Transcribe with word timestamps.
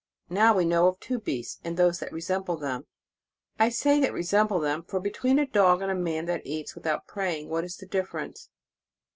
Now 0.31 0.57
we 0.57 0.65
know 0.65 0.87
of 0.87 0.99
two 0.99 1.19
beasts, 1.19 1.59
and 1.63 1.77
those 1.77 1.99
that 1.99 2.11
resemble 2.11 2.57
them. 2.57 2.87
I 3.59 3.69
say 3.69 3.99
that 3.99 4.11
resemble 4.13 4.59
them, 4.59 4.81
for 4.81 4.99
between 4.99 5.37
a 5.37 5.45
dog, 5.45 5.83
and 5.83 5.91
a 5.91 5.95
man 5.95 6.25
that 6.25 6.41
eats 6.43 6.73
without 6.73 7.05
praying, 7.05 7.49
what 7.49 7.63
is 7.63 7.77
the 7.77 7.85
difference? 7.85 8.49